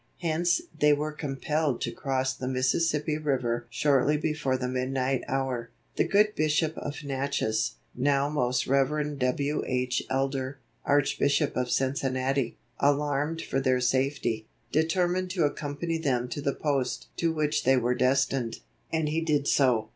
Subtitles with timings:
[0.23, 5.69] Hence they were compelled to cross the Mississippi River shortly before the midnight hour.
[5.95, 9.19] The good Bishop of Natchez, now Most Rev.
[9.19, 9.63] W.
[9.67, 10.01] H.
[10.09, 17.05] Elder, Archbishop of Cincinnati, alarmed for their safety, determined to accompany them to the post
[17.17, 18.61] to which they were destined,
[18.91, 19.89] and he did so.